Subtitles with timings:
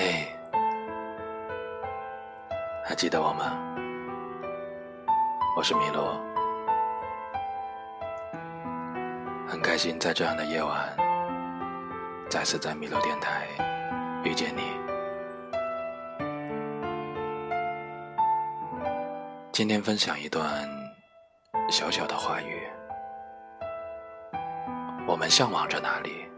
[0.00, 0.26] 嘿
[2.82, 3.52] 还记得我吗？
[5.54, 6.18] 我是米洛。
[9.46, 10.96] 很开心在这样的夜晚
[12.30, 13.46] 再次在米洛电台
[14.24, 14.62] 遇见你。
[19.52, 20.66] 今天分享一段
[21.68, 22.66] 小小的话语。
[25.06, 26.29] 我们向往着哪里？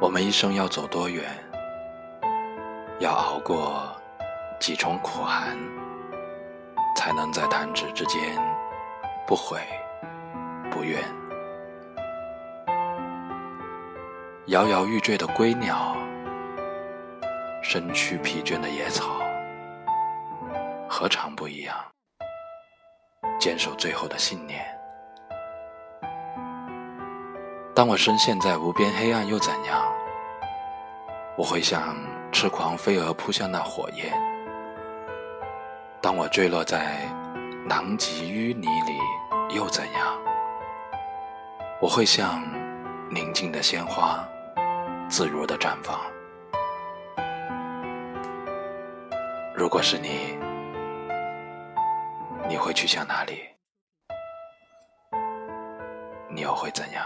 [0.00, 1.22] 我们一生要走多远？
[3.00, 3.94] 要熬过
[4.58, 5.58] 几重苦寒，
[6.96, 8.20] 才能在弹指之间
[9.26, 9.58] 不悔
[10.70, 11.02] 不怨。
[14.46, 15.94] 摇摇欲坠的归鸟，
[17.62, 19.20] 身躯疲倦的野草，
[20.88, 21.76] 何尝不一样？
[23.38, 24.79] 坚守最后的信念。
[27.74, 29.82] 当我深陷在无边黑暗，又怎样？
[31.36, 31.96] 我会像。
[32.32, 34.06] 痴狂飞蛾扑向那火焰。
[36.00, 37.00] 当我坠落在
[37.68, 40.16] 狼藉淤泥里，又怎样？
[41.82, 42.40] 我会像
[43.10, 44.24] 宁静的鲜花，
[45.08, 45.98] 自如的绽放。
[49.56, 50.38] 如果是你，
[52.48, 53.42] 你会去向哪里？
[56.28, 57.04] 你又会怎样？